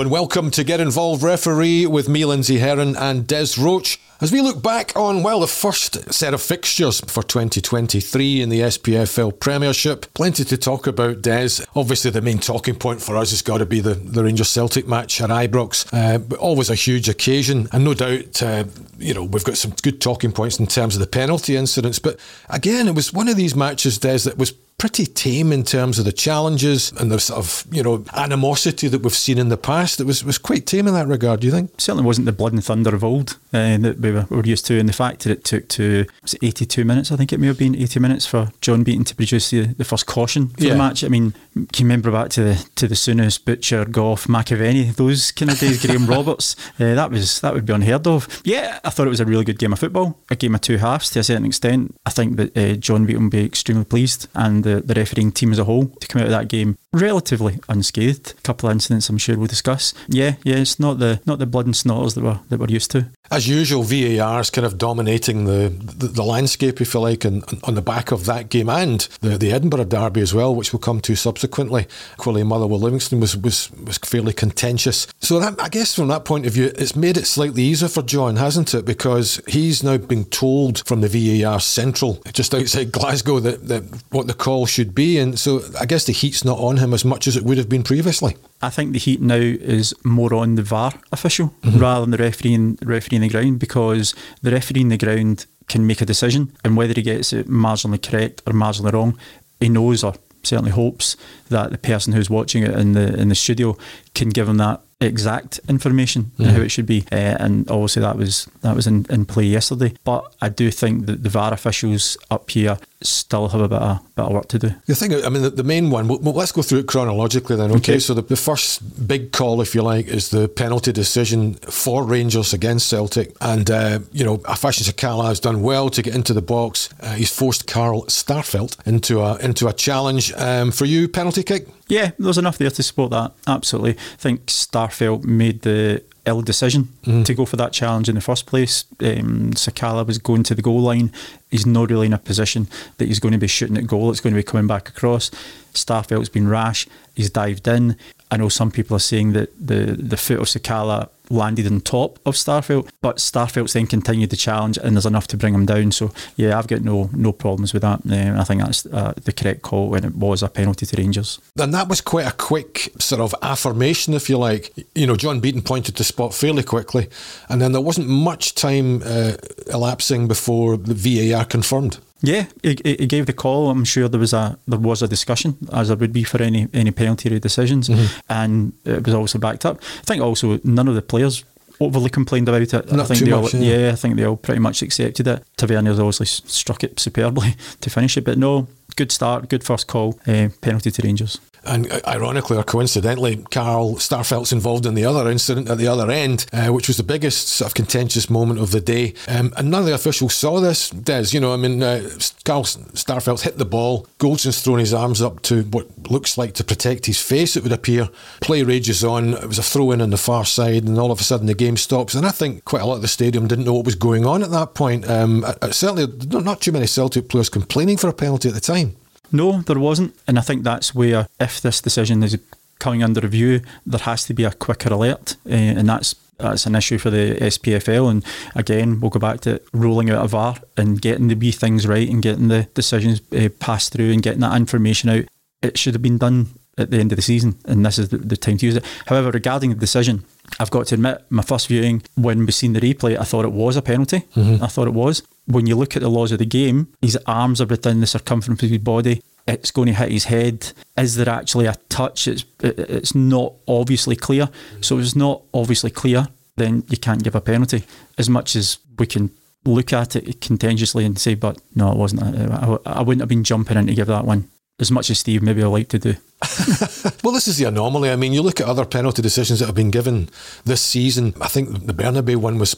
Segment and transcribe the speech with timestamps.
[0.00, 3.98] And welcome to Get Involved Referee with me, Lindsay Herron, and Des Roache.
[4.20, 8.60] As we look back on, well, the first set of fixtures for 2023 in the
[8.60, 11.64] SPFL Premiership, plenty to talk about, Des.
[11.74, 14.86] Obviously, the main talking point for us has got to be the, the Rangers Celtic
[14.86, 15.92] match at Ibrox.
[15.92, 18.64] Uh, always a huge occasion, and no doubt, uh,
[18.98, 21.98] you know, we've got some good talking points in terms of the penalty incidents.
[21.98, 25.98] But again, it was one of these matches, Des, that was pretty tame in terms
[25.98, 29.56] of the challenges and the sort of you know animosity that we've seen in the
[29.56, 30.00] past.
[30.00, 31.40] It was was quite tame in that regard.
[31.40, 31.72] Do you think?
[31.78, 34.78] Certainly wasn't the blood and thunder of old uh, that we were, were, used to,
[34.78, 37.10] and the fact that it took to it 82 minutes.
[37.10, 39.84] I think it may have been 80 minutes for John Beaton to produce the, the
[39.84, 40.72] first caution for yeah.
[40.72, 41.04] the match.
[41.04, 45.32] I mean, can you remember back to the to the Souness, Butcher, Gough, McAvennie, those
[45.32, 46.56] kind of days, Graham Roberts.
[46.78, 48.42] Uh, that was that would be unheard of.
[48.44, 50.78] Yeah, I thought it was a really good game of football, a game of two
[50.78, 51.94] halves to a certain extent.
[52.06, 55.52] I think that uh, John Beaton will be extremely pleased, and the, the refereeing team
[55.52, 58.34] as a whole to come out of that game relatively unscathed.
[58.38, 59.94] A couple of incidents I'm sure we'll discuss.
[60.08, 62.90] Yeah, yeah, it's not the not the blood and snotters that we're that we're used
[62.92, 63.06] to.
[63.30, 67.44] As usual, VAR is kind of dominating the, the, the landscape, if you like, and,
[67.52, 70.72] and, on the back of that game and the, the Edinburgh derby as well, which
[70.72, 71.86] we'll come to subsequently.
[72.14, 75.06] Equally, Motherwell Livingston was, was was fairly contentious.
[75.20, 78.02] So that, I guess from that point of view, it's made it slightly easier for
[78.02, 78.86] John, hasn't it?
[78.86, 84.26] Because he's now been told from the VAR central, just outside Glasgow, that, that what
[84.26, 87.26] the call should be, and so I guess the heat's not on him as much
[87.26, 88.36] as it would have been previously.
[88.62, 91.78] I think the heat now is more on the VAR official mm-hmm.
[91.78, 95.46] rather than the referee in, referee in the ground because the referee in the ground
[95.68, 99.18] can make a decision and whether he gets it marginally correct or marginally wrong,
[99.60, 101.16] he knows or certainly hopes
[101.50, 103.76] that the person who's watching it in the in the studio
[104.18, 106.50] can give them that exact information mm-hmm.
[106.50, 107.04] how it should be.
[107.12, 109.94] Uh, and obviously that was that was in, in play yesterday.
[110.04, 114.14] But I do think that the VAR officials up here still have a bit of,
[114.16, 114.74] bit of work to do.
[114.86, 117.70] The thing, I mean, the, the main one, well, let's go through it chronologically then,
[117.70, 117.92] okay?
[117.92, 117.98] okay.
[118.00, 122.52] So the, the first big call, if you like, is the penalty decision for Rangers
[122.52, 123.36] against Celtic.
[123.40, 126.88] And, uh, you know, Afashan Sakala has done well to get into the box.
[127.00, 130.32] Uh, he's forced Carl Starfelt into a, into a challenge.
[130.32, 131.68] Um, for you, penalty kick?
[131.88, 133.32] Yeah, there's enough there to support that.
[133.46, 133.92] Absolutely.
[133.92, 137.24] I think Starfelt made the ill decision mm.
[137.24, 138.84] to go for that challenge in the first place.
[139.00, 141.10] Um, Sakala was going to the goal line.
[141.50, 144.10] He's not really in a position that he's going to be shooting at goal.
[144.10, 145.30] It's going to be coming back across.
[145.72, 146.86] Starfelt's been rash.
[147.14, 147.96] He's dived in.
[148.30, 152.18] I know some people are saying that the, the foot of Sakala landed on top
[152.26, 155.92] of Starfelt, but Starfelt's then continued the challenge and there's enough to bring him down.
[155.92, 158.00] So yeah, I've got no no problems with that.
[158.04, 161.40] Um, I think that's uh, the correct call when it was a penalty to Rangers.
[161.58, 164.72] And that was quite a quick sort of affirmation, if you like.
[164.94, 167.08] You know, John Beaton pointed to spot fairly quickly,
[167.48, 169.32] and then there wasn't much time uh,
[169.72, 171.98] elapsing before the VAR confirmed.
[172.20, 173.70] Yeah, he, he, gave the call.
[173.70, 176.68] I'm sure there was a there was a discussion, as there would be for any
[176.74, 178.20] any penalty decisions, mm-hmm.
[178.28, 179.78] and it was also backed up.
[179.80, 181.44] I think also none of the players
[181.80, 182.72] overly complained about it.
[182.72, 183.78] Not I think too they much, all, yeah.
[183.78, 183.92] yeah.
[183.92, 185.44] I think they all pretty much accepted it.
[185.56, 190.18] Tavernier obviously struck it superbly to finish it, but no, good start, good first call,
[190.26, 191.40] uh, penalty to Rangers.
[191.68, 196.10] And uh, ironically or coincidentally, Carl Starfelt's involved in the other incident at the other
[196.10, 199.14] end, uh, which was the biggest sort of contentious moment of the day.
[199.28, 201.26] Um, and none of the officials saw this, Des.
[201.30, 202.08] You know, I mean, uh,
[202.44, 204.06] Carl Starfelt hit the ball.
[204.18, 207.72] Goldson's thrown his arms up to what looks like to protect his face, it would
[207.72, 208.08] appear.
[208.40, 209.34] Play rages on.
[209.34, 211.54] It was a throw in on the far side, and all of a sudden the
[211.54, 212.14] game stops.
[212.14, 214.42] And I think quite a lot of the stadium didn't know what was going on
[214.42, 215.08] at that point.
[215.08, 218.96] Um, certainly, not too many Celtic players complaining for a penalty at the time.
[219.32, 220.14] No, there wasn't.
[220.26, 222.38] And I think that's where, if this decision is
[222.78, 225.36] coming under review, there has to be a quicker alert.
[225.46, 228.10] Uh, and that's that's an issue for the SPFL.
[228.10, 228.24] And
[228.54, 232.08] again, we'll go back to rolling out a VAR and getting the wee things right
[232.08, 235.24] and getting the decisions uh, passed through and getting that information out.
[235.62, 236.46] It should have been done
[236.78, 238.84] at the end of the season, and this is the, the time to use it.
[239.06, 240.24] However, regarding the decision,
[240.60, 243.50] I've got to admit, my first viewing, when we seen the replay, I thought it
[243.50, 244.20] was a penalty.
[244.36, 244.62] Mm-hmm.
[244.62, 247.60] I thought it was when you look at the laws of the game, his arms
[247.60, 249.22] are within the circumference of his body.
[249.46, 250.72] It's going to hit his head.
[250.96, 252.28] Is there actually a touch?
[252.28, 254.50] It's it's not obviously clear.
[254.82, 257.84] So if it's not obviously clear, then you can't give a penalty.
[258.18, 259.30] As much as we can
[259.64, 262.22] look at it contentiously and say, but no, it wasn't.
[262.52, 264.50] I, I wouldn't have been jumping in to give that one
[264.80, 266.14] as much as Steve maybe I like to do.
[267.24, 268.10] well, this is the anomaly.
[268.10, 270.28] I mean, you look at other penalty decisions that have been given
[270.64, 271.34] this season.
[271.40, 272.74] I think the Bernabei one was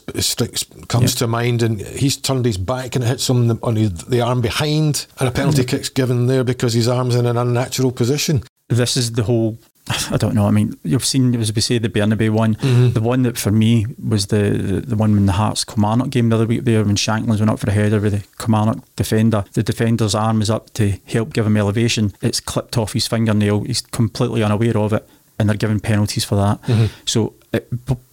[0.87, 1.19] comes yeah.
[1.19, 5.05] to mind, and he's turned his back and it hits him on the arm behind,
[5.19, 5.77] and a penalty mm-hmm.
[5.77, 8.43] kick's given there because his arm's in an unnatural position.
[8.67, 9.59] This is the whole
[10.11, 10.47] I don't know.
[10.47, 12.55] I mean, you've seen, as we say, the Bernabei one.
[12.55, 12.93] Mm-hmm.
[12.93, 16.29] The one that for me was the, the, the one in the Hearts Kilmarnock game
[16.29, 19.45] the other week there when Shankland's went up for a header with the Kilmarnock defender.
[19.53, 22.13] The defender's arm is up to help give him elevation.
[22.21, 23.63] It's clipped off his fingernail.
[23.63, 25.07] He's completely unaware of it.
[25.41, 26.61] and they're given penalties for that.
[26.63, 26.85] Mm-hmm.
[27.05, 27.33] So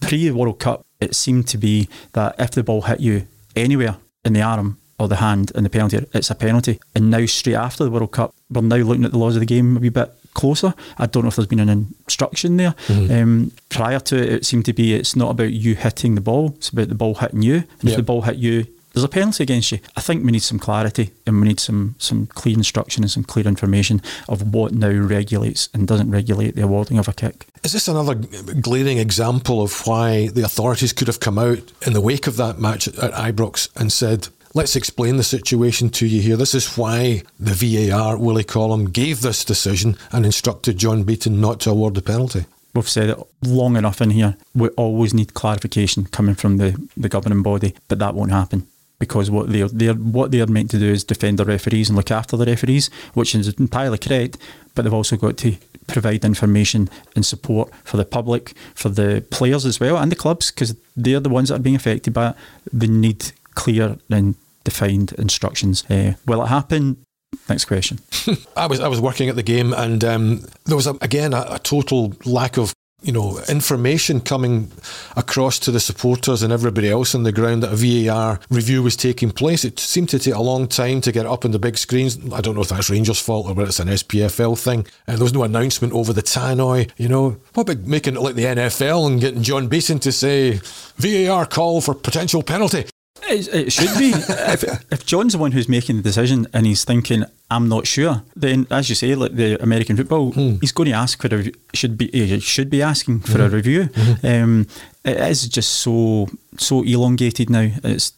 [0.01, 4.33] pre World Cup, it seemed to be that if the ball hit you anywhere in
[4.33, 6.79] the arm or the hand in the penalty, it's a penalty.
[6.95, 9.45] And now, straight after the World Cup, we're now looking at the laws of the
[9.45, 10.73] game a wee bit closer.
[10.97, 12.75] I don't know if there's been an instruction there.
[12.87, 13.13] Mm-hmm.
[13.13, 16.53] Um, prior to it, it seemed to be it's not about you hitting the ball,
[16.57, 17.55] it's about the ball hitting you.
[17.55, 17.91] And yep.
[17.91, 19.79] if the ball hit you, there's a penalty against you.
[19.95, 23.23] I think we need some clarity and we need some some clear instruction and some
[23.23, 27.45] clear information of what now regulates and doesn't regulate the awarding of a kick.
[27.63, 32.01] Is this another glaring example of why the authorities could have come out in the
[32.01, 36.35] wake of that match at Ibrox and said, Let's explain the situation to you here.
[36.35, 37.53] This is why the
[37.91, 42.45] VAR, Willie Collum, gave this decision and instructed John Beaton not to award the penalty.
[42.73, 44.37] We've said it long enough in here.
[44.55, 48.67] We always need clarification coming from the, the governing body, but that won't happen
[48.97, 52.09] because what they're, they're what they're meant to do is defend the referees and look
[52.09, 54.37] after the referees, which is entirely correct.
[54.73, 55.57] But they've also got to
[55.87, 60.51] provide information and support for the public, for the players as well, and the clubs
[60.51, 62.35] because they're the ones that are being affected by it.
[62.73, 65.83] They need clear and defined instructions.
[65.89, 67.03] Uh, will it happen?
[67.47, 67.99] Next question.
[68.55, 71.45] I was I was working at the game, and um, there was a, again a,
[71.49, 74.69] a total lack of you know, information coming
[75.15, 78.97] across to the supporters and everybody else on the ground that a VAR review was
[78.97, 79.63] taking place.
[79.63, 82.17] It seemed to take a long time to get up on the big screens.
[82.33, 84.85] I don't know if that's Rangers' fault or whether it's an SPFL thing.
[85.07, 86.91] And there was no announcement over the tannoy.
[86.97, 90.59] You know, what about making it like the NFL and getting John Beaton to say
[90.97, 92.85] VAR call for potential penalty?
[93.29, 94.09] It, it should be.
[94.15, 98.23] if, if John's the one who's making the decision and he's thinking, I'm not sure,
[98.35, 100.55] then as you say, like the American football, hmm.
[100.61, 103.41] he's going to ask for a should be he should be asking for mm-hmm.
[103.41, 103.83] a review.
[103.83, 104.27] Mm-hmm.
[104.27, 104.67] Um,
[105.03, 106.27] it is just so
[106.57, 107.69] so elongated now.
[107.83, 108.13] It's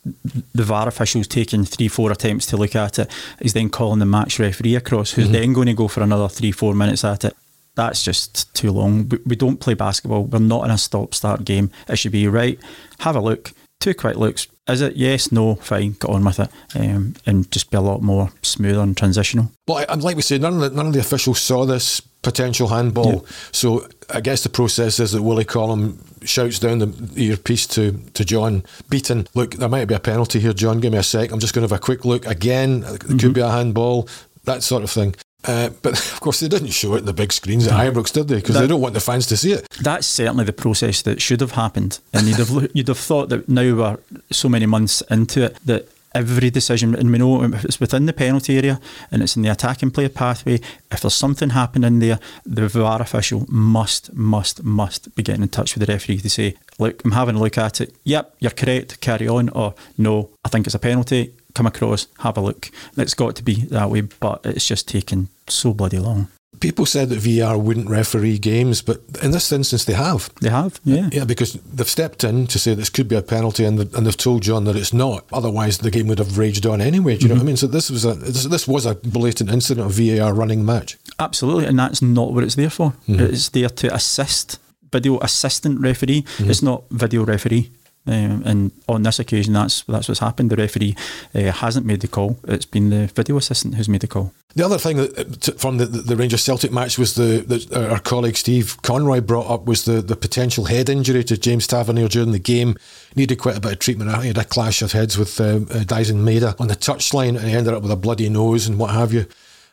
[0.53, 3.11] the VAR officials taking three four attempts to look at it.
[3.41, 5.33] He's then calling the match referee across, who's mm-hmm.
[5.33, 7.35] then going to go for another three four minutes at it
[7.75, 9.07] that's just too long.
[9.09, 10.25] We, we don't play basketball.
[10.25, 11.71] We're not in a stop start game.
[11.87, 12.59] It should be right.
[12.99, 13.53] Have a look.
[13.79, 14.47] Two quick looks.
[14.69, 18.01] Is it yes, no, fine, get on with it, um, and just be a lot
[18.01, 19.51] more smoother and transitional.
[19.67, 22.67] Well, I, like we said, none of the none of the officials saw this potential
[22.67, 23.13] handball.
[23.13, 23.31] Yeah.
[23.51, 28.23] So I guess the process is that Willie Collum shouts down the earpiece to, to
[28.23, 31.31] John Beaton, look, there might be a penalty here, John, give me a sec.
[31.31, 32.83] I'm just going to have a quick look again.
[32.83, 33.17] It mm-hmm.
[33.17, 34.07] could be a handball,
[34.43, 35.15] that sort of thing.
[35.43, 38.27] Uh, but of course, they didn't show it in the big screens at Ibrox, did
[38.27, 38.35] they?
[38.35, 39.67] Because they don't want the fans to see it.
[39.81, 43.49] That's certainly the process that should have happened, and you'd have you'd have thought that
[43.49, 43.97] now we're
[44.31, 48.13] so many months into it that every decision, and we know if it's within the
[48.13, 48.79] penalty area
[49.11, 50.59] and it's in the attacking player pathway,
[50.91, 55.75] if there's something happening there, the VAR official must, must, must be getting in touch
[55.75, 57.95] with the referee to say, look, I'm having a look at it.
[58.03, 59.49] Yep, you're correct, carry on.
[59.49, 62.69] Or no, I think it's a penalty come across, have a look.
[62.97, 66.27] It's got to be that way, but it's just taken so bloody long.
[66.59, 70.29] People said that VR wouldn't referee games, but in this instance, they have.
[70.41, 71.09] They have, yeah.
[71.11, 74.17] Yeah, because they've stepped in to say this could be a penalty, and, and they've
[74.17, 75.25] told John that it's not.
[75.31, 77.15] Otherwise, the game would have raged on anyway.
[77.15, 77.29] Do you mm-hmm.
[77.29, 77.57] know what I mean?
[77.57, 80.97] So this was a this, this, was a blatant incident of VAR running match.
[81.19, 82.91] Absolutely, and that's not what it's there for.
[83.07, 83.21] Mm-hmm.
[83.21, 84.59] It's there to assist
[84.91, 86.23] video assistant referee.
[86.23, 86.51] Mm-hmm.
[86.51, 87.71] It's not video referee.
[88.07, 90.49] Um, and on this occasion, that's that's what's happened.
[90.49, 90.95] The referee
[91.35, 92.37] uh, hasn't made the call.
[92.47, 94.33] It's been the video assistant who's made the call.
[94.55, 98.35] The other thing that, uh, from the, the Rangers Celtic match was the, our colleague
[98.35, 102.39] Steve Conroy brought up was the, the potential head injury to James Tavernier during the
[102.39, 102.75] game.
[103.15, 104.13] Needed quite a bit of treatment.
[104.21, 107.47] He had a clash of heads with uh, uh, Daizen Maeda on the touchline, and
[107.47, 109.25] he ended up with a bloody nose and what have you.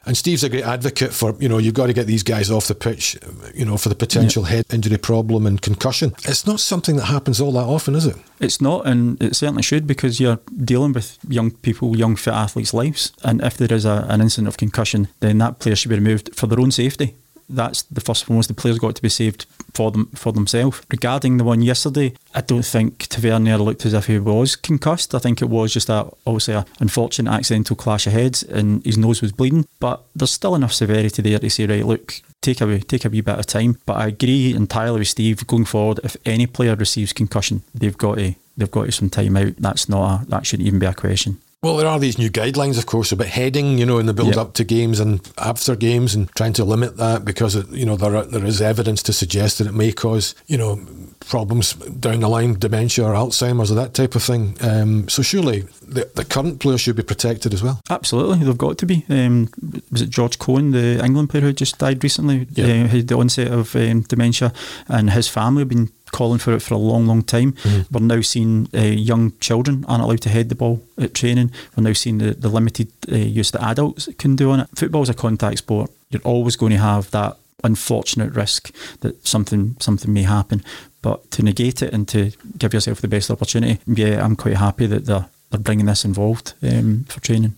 [0.08, 2.66] And Steve's a great advocate for, you know, you've got to get these guys off
[2.66, 3.18] the pitch,
[3.54, 6.14] you know, for the potential head injury problem and concussion.
[6.24, 8.16] It's not something that happens all that often, is it?
[8.40, 12.72] It's not, and it certainly should because you're dealing with young people, young fit athletes'
[12.72, 13.12] lives.
[13.22, 16.34] And if there is a, an incident of concussion, then that player should be removed
[16.34, 17.14] for their own safety
[17.48, 18.48] that's the first one foremost.
[18.48, 20.82] The player's got to be saved for them for themselves.
[20.90, 25.14] Regarding the one yesterday, I don't think Tavernier looked as if he was concussed.
[25.14, 28.98] I think it was just a obviously an unfortunate accidental clash of heads, and his
[28.98, 29.66] nose was bleeding.
[29.80, 33.20] But there's still enough severity there to say, right, look, take a take a wee
[33.20, 33.78] bit of time.
[33.86, 35.46] But I agree entirely with Steve.
[35.46, 39.36] Going forward, if any player receives concussion, they've got to they've got to some time
[39.36, 39.54] out.
[39.58, 41.38] That's not a, that shouldn't even be a question.
[41.60, 44.28] Well, there are these new guidelines, of course, about heading, you know, in the build
[44.28, 44.36] yep.
[44.36, 47.96] up to games and after games, and trying to limit that because, it, you know,
[47.96, 50.80] there are, there is evidence to suggest that it may cause, you know,
[51.26, 54.56] problems down the line, dementia or Alzheimer's or that type of thing.
[54.60, 57.80] Um, so surely the, the current player should be protected as well.
[57.90, 59.04] Absolutely, they've got to be.
[59.08, 59.48] Um,
[59.90, 62.86] was it George Cohen, the England player who just died recently, yep.
[62.86, 64.52] uh, had the onset of um, dementia,
[64.86, 67.52] and his family have been calling for it for a long, long time.
[67.52, 67.94] Mm-hmm.
[67.94, 71.50] We're now seeing uh, young children aren't allowed to head the ball at training.
[71.76, 74.68] We're now seeing the, the limited uh, use that adults can do on it.
[74.74, 75.90] Football is a contact sport.
[76.10, 80.62] You're always going to have that unfortunate risk that something something may happen.
[81.02, 84.86] But to negate it and to give yourself the best opportunity, yeah, I'm quite happy
[84.86, 87.54] that they're they're bringing this involved um, for training.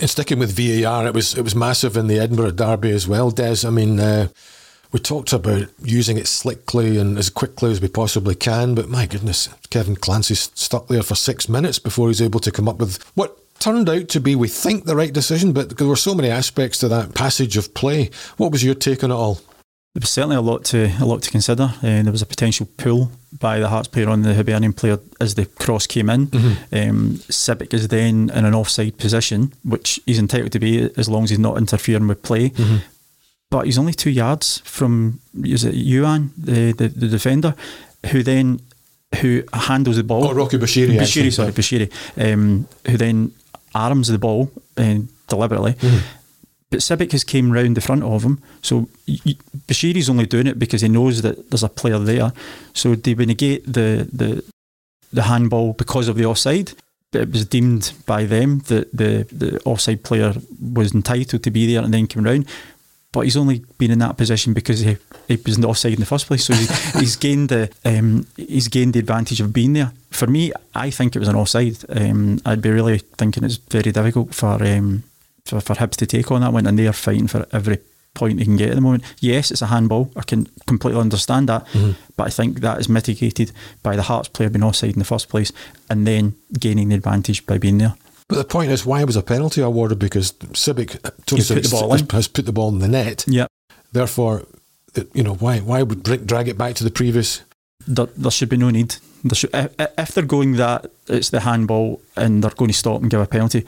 [0.00, 3.30] And sticking with VAR, it was it was massive in the Edinburgh derby as well.
[3.30, 4.00] Des, I mean.
[4.00, 4.28] Uh,
[4.92, 9.06] we talked about using it slickly and as quickly as we possibly can, but my
[9.06, 13.02] goodness, Kevin Clancy's stuck there for six minutes before he's able to come up with
[13.14, 16.30] what turned out to be, we think, the right decision, but there were so many
[16.30, 18.10] aspects to that passage of play.
[18.36, 19.40] What was your take on it all?
[19.94, 21.74] There was certainly a lot to a lot to consider.
[21.78, 25.34] Uh, there was a potential pull by the Hearts player on the Hibernian player as
[25.34, 26.28] the cross came in.
[26.28, 26.90] Mm-hmm.
[26.90, 31.24] Um, Sibbick is then in an offside position, which he's entitled to be as long
[31.24, 32.50] as he's not interfering with play.
[32.50, 32.76] Mm-hmm.
[33.50, 37.54] But he's only two yards from is it Youan, the, the, the defender,
[38.10, 38.60] who then
[39.20, 40.26] who handles the ball.
[40.26, 40.98] Oh, Rocky Bushiri.
[40.98, 43.32] Bushiri, sorry, Bushiri, um, who then
[43.74, 45.72] arms the ball uh, deliberately.
[45.72, 45.98] Mm-hmm.
[46.70, 48.90] But Sibbick has came round the front of him, so
[49.66, 52.32] Bushiri's only doing it because he knows that there's a player there.
[52.74, 54.44] So they would negate the the
[55.10, 56.72] the handball because of the offside.
[57.10, 61.66] But it was deemed by them that the, the offside player was entitled to be
[61.66, 62.46] there and then came round.
[63.18, 64.96] But he's only been in that position because he,
[65.26, 66.44] he was in the offside in the first place.
[66.44, 69.90] So he's, he's gained the um, he's gained the advantage of being there.
[70.10, 71.78] For me, I think it was an offside.
[71.88, 75.02] Um, I'd be really thinking it's very difficult for um,
[75.44, 77.80] for, for Hibs to take on that one, and they are fighting for every
[78.14, 79.02] point they can get at the moment.
[79.18, 80.12] Yes, it's a handball.
[80.14, 82.00] I can completely understand that, mm-hmm.
[82.16, 83.50] but I think that is mitigated
[83.82, 85.50] by the Hearts player being offside in the first place,
[85.90, 87.96] and then gaining the advantage by being there.
[88.28, 89.98] But the point is, why was a penalty awarded?
[89.98, 91.00] Because Tony Sibbick
[91.70, 93.24] put has, put the ball in the net.
[93.26, 93.46] Yeah.
[93.92, 94.44] Therefore,
[95.14, 97.42] you know, why why would drag it back to the previous?
[97.86, 98.96] There, there should be no need.
[99.32, 103.20] Should, if they're going that it's the handball and they're going to stop and give
[103.20, 103.64] a penalty,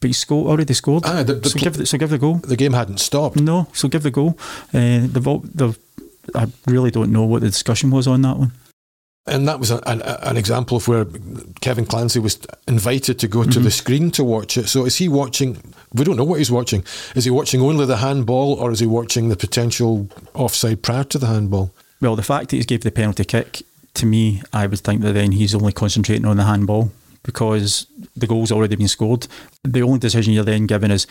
[0.00, 1.04] but he scored already scored.
[1.06, 2.34] Ah, the, the so, give the, so give the goal.
[2.36, 3.36] The game hadn't stopped.
[3.36, 4.36] No, so give the goal.
[4.74, 5.78] Uh, the, the
[6.34, 8.52] I really don't know what the discussion was on that one.
[9.30, 11.06] And that was a, an, an, example of where
[11.60, 13.50] Kevin Clancy was invited to go mm-hmm.
[13.50, 14.68] to the screen to watch it.
[14.68, 15.56] So is he watching?
[15.94, 16.84] We don't know what he's watching.
[17.14, 21.18] Is he watching only the handball, or is he watching the potential offside prior to
[21.18, 21.72] the handball?
[22.00, 23.62] Well, the fact that he's gave the penalty kick
[23.94, 26.90] to me, I would think that then he's only concentrating on the handball
[27.22, 29.26] because the goal's already been scored.
[29.62, 31.06] The only decision you're then given is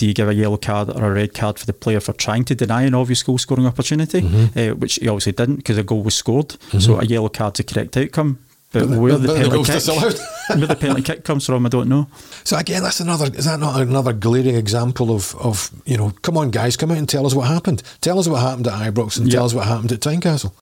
[0.00, 2.42] do you give a yellow card or a red card for the player for trying
[2.46, 4.58] to deny an obvious goal scoring opportunity, mm-hmm.
[4.58, 6.48] uh, which he obviously didn't because a goal was scored.
[6.48, 6.78] Mm-hmm.
[6.78, 8.38] So a yellow card's the correct outcome.
[8.72, 9.86] But, but where the, the penalty kick,
[10.56, 12.08] where the penalty kick comes from, I don't know.
[12.44, 13.26] So again, that's another.
[13.26, 16.12] Is that not another glaring example of of you know?
[16.22, 17.82] Come on, guys, come out and tell us what happened.
[18.00, 19.34] Tell us what happened at Ibrox and yep.
[19.34, 20.54] tell us what happened at Tynecastle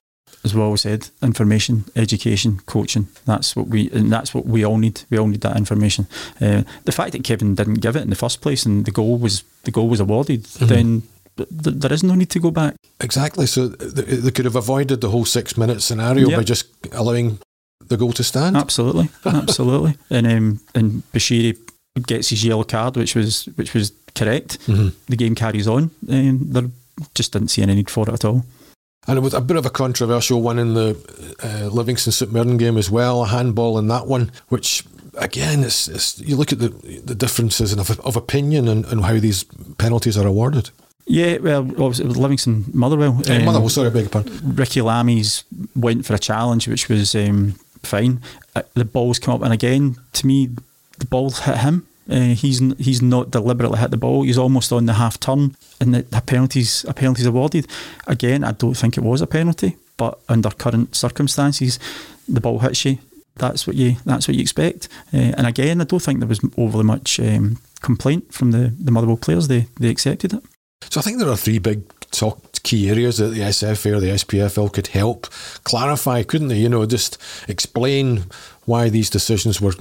[0.43, 3.07] as we always said, information, education, coaching.
[3.25, 5.01] That's what we and that's what we all need.
[5.09, 6.07] We all need that information.
[6.41, 9.17] Uh, the fact that Kevin didn't give it in the first place and the goal
[9.17, 10.65] was the goal was awarded, mm-hmm.
[10.67, 11.03] then
[11.35, 12.75] th- there is no need to go back.
[13.01, 13.45] Exactly.
[13.45, 16.39] So th- they could have avoided the whole six minute scenario yep.
[16.39, 17.39] by just allowing
[17.87, 18.55] the goal to stand.
[18.55, 19.95] Absolutely, absolutely.
[20.09, 21.57] And um, and Bushiri
[22.07, 24.59] gets his yellow card, which was which was correct.
[24.67, 24.89] Mm-hmm.
[25.07, 26.69] The game carries on, and there
[27.13, 28.45] just didn't see any need for it at all.
[29.09, 30.95] And it was a bit of a controversial one in the
[31.43, 34.83] uh, Livingston St Mirren game as well, a handball in that one, which
[35.17, 36.69] again, it's, it's you look at the
[37.03, 39.45] the differences of, of opinion and, and how these
[39.79, 40.69] penalties are awarded.
[41.07, 43.19] Yeah, well, it was Livingston Motherwell.
[43.27, 44.55] Um, Motherwell, sorry, I beg your pardon.
[44.55, 45.43] Ricki Lamie's
[45.75, 48.21] went for a challenge, which was um, fine.
[48.55, 50.51] Uh, the ball's come up, and again, to me,
[50.99, 51.87] the ball hit him.
[52.09, 54.23] Uh, he's he's not deliberately hit the ball.
[54.23, 57.67] He's almost on the half turn, and the, the penalties a penalties awarded.
[58.07, 61.79] Again, I don't think it was a penalty, but under current circumstances,
[62.27, 62.97] the ball hits you.
[63.35, 64.89] That's what you that's what you expect.
[65.13, 68.91] Uh, and again, I don't think there was overly much um, complaint from the the
[68.91, 69.47] Motherwell players.
[69.47, 70.43] They they accepted it.
[70.89, 74.11] So I think there are three big talk key areas that the SFA or the
[74.11, 75.27] SPFL could help
[75.63, 76.57] clarify, couldn't they?
[76.57, 78.25] You know, just explain
[78.65, 79.73] why these decisions were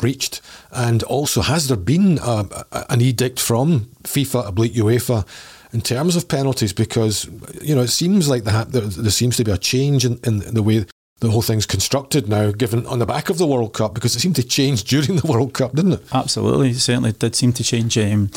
[0.00, 0.40] reached,
[0.72, 5.26] and also has there been a, a, an edict from FIFA, oblique UEFA?
[5.72, 7.28] in terms of penalties because
[7.60, 10.62] you know it seems like there, there seems to be a change in, in the
[10.62, 10.86] way
[11.20, 14.20] the whole thing's constructed now, given on the back of the World Cup, because it
[14.20, 16.02] seemed to change during the World Cup, didn't it?
[16.12, 17.96] Absolutely, it certainly did seem to change.
[17.98, 18.30] Um,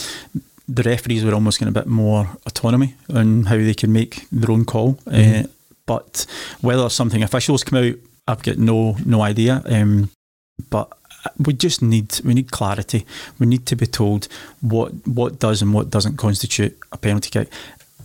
[0.68, 4.52] the referees were almost getting a bit more autonomy on how they can make their
[4.52, 4.96] own call.
[5.06, 5.46] Mm-hmm.
[5.46, 5.48] Uh,
[5.86, 6.26] but
[6.62, 7.96] whether something officials come out,
[8.28, 9.62] I've got no no idea.
[9.66, 10.10] Um,
[10.70, 10.92] but
[11.40, 13.06] we just need we need clarity.
[13.40, 14.28] We need to be told
[14.62, 17.50] what what does and what doesn't constitute a penalty kick.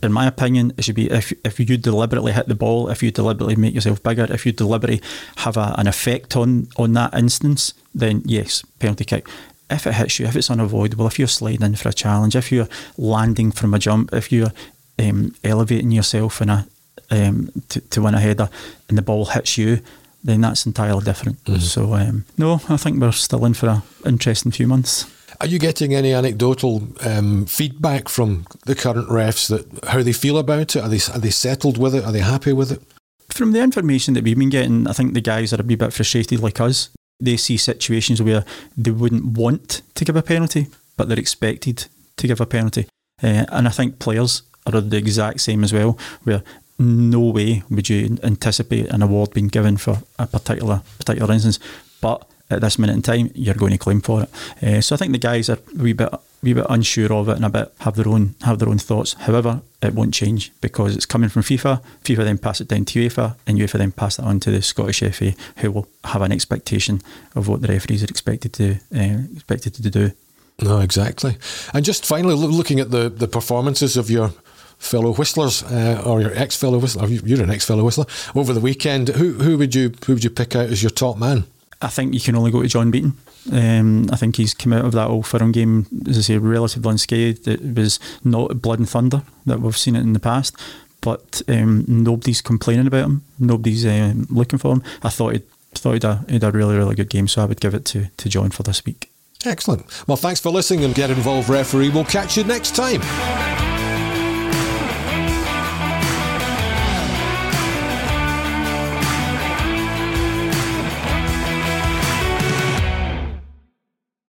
[0.01, 3.11] In my opinion, it should be if if you deliberately hit the ball, if you
[3.11, 5.03] deliberately make yourself bigger, if you deliberately
[5.39, 9.27] have a, an effect on on that instance, then yes, penalty kick
[9.73, 12.53] if it hits you, if it's unavoidable, if you're sliding in for a challenge, if
[12.53, 14.53] you're landing from a jump, if you're
[14.99, 16.67] um, elevating yourself in a
[17.11, 18.49] um, to, to win a header
[18.89, 19.81] and the ball hits you,
[20.25, 21.43] then that's entirely different.
[21.45, 21.61] Mm-hmm.
[21.61, 25.07] So um, no, I think we're still in for an interesting few months.
[25.41, 30.39] Are you getting any anecdotal um, feedback from the current refs that how they feel
[30.39, 30.83] about it?
[30.83, 32.05] Are they are they settled with it?
[32.05, 32.83] Are they happy with it?
[33.31, 35.93] From the information that we've been getting, I think the guys are a wee bit
[35.93, 36.91] frustrated like us.
[37.23, 38.45] They see situations where
[38.77, 41.87] they wouldn't want to give a penalty, but they're expected
[42.17, 42.87] to give a penalty.
[43.23, 46.43] Uh, and I think players are the exact same as well, where
[46.79, 51.59] no way would you anticipate an award being given for a particular particular instance,
[52.01, 54.31] but at this minute in time, you're going to claim for it.
[54.63, 56.13] Uh, so I think the guys are a wee bit,
[56.43, 59.15] wee bit unsure of it and a bit have their own have their own thoughts.
[59.15, 61.83] However, it won't change because it's coming from FIFA.
[62.05, 64.63] FIFA then pass it down to UEFA, and UEFA then pass that on to the
[64.63, 67.01] Scottish FA, who will have an expectation
[67.35, 70.13] of what the referees are expected to uh, expected to do.
[70.61, 71.37] No, exactly.
[71.73, 74.33] And just finally, looking at the the performances of your
[74.79, 77.07] fellow whistlers uh, or your ex fellow whistler.
[77.07, 78.07] You're an ex fellow whistler.
[78.35, 81.19] Over the weekend, who who would you who would you pick out as your top
[81.19, 81.45] man?
[81.81, 83.15] I think you can only go to John Beaton.
[83.51, 86.91] Um, I think he's come out of that Old Firm game, as I say, relatively
[86.91, 87.49] unscathed.
[87.49, 90.57] It was not blood and thunder that we've seen it in the past,
[91.01, 93.25] but um, nobody's complaining about him.
[93.39, 94.83] Nobody's um, looking for him.
[95.03, 97.61] I thought he'd, thought he'd a, he'd a really, really good game, so I would
[97.61, 99.11] give it to, to John for this week.
[99.45, 99.85] Excellent.
[100.07, 101.91] Well, thanks for listening and get involved, referee.
[101.91, 103.52] We'll catch you next time.